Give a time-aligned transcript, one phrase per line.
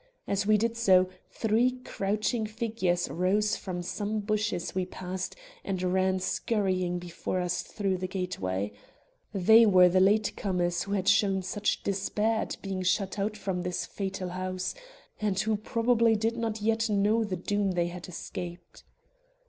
[0.27, 6.17] As we did so, three crouching figures rose from some bushes we passed and ran
[6.19, 8.71] scurrying before us through the gateway.
[9.31, 13.61] They were the late comers who had shown such despair at being shut out from
[13.61, 14.73] this fatal house,
[15.19, 18.83] and who probably did not yet know the doom they had escaped.